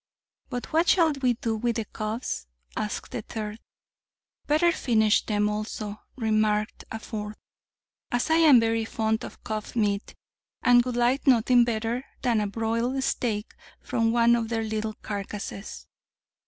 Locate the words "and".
10.63-10.83